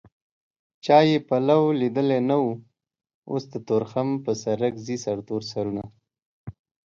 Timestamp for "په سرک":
4.23-4.73